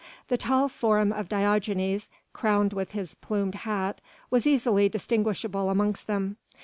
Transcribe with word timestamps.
The 0.29 0.37
tall 0.37 0.67
form 0.67 1.11
of 1.13 1.29
Diogenes, 1.29 2.09
crowned 2.33 2.73
with 2.73 2.93
his 2.93 3.13
plumed 3.13 3.53
hat, 3.53 4.01
was 4.31 4.47
easily 4.47 4.89
distinguishable 4.89 5.69
amongst 5.69 6.07
them. 6.07 6.37